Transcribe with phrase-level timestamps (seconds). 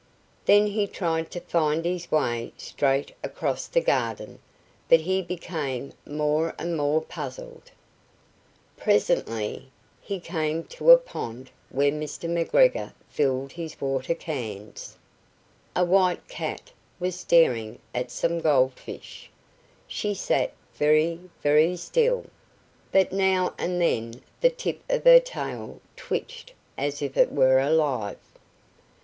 [0.45, 4.39] Then he tried to find his way straight across the garden,
[4.89, 7.69] but he became more and more puzzled.
[8.77, 9.69] Presently,
[10.01, 12.27] he came to a pond where Mr.
[12.27, 14.97] McGregor filled his water cans.
[15.75, 19.29] A white cat was staring at some goldfish;
[19.87, 22.25] she sat very, very still,
[22.91, 28.17] but now and then the tip of her tail twitched as if it were alive.